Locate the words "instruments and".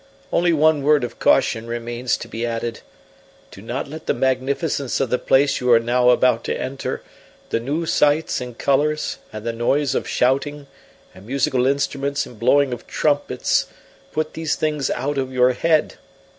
11.67-12.39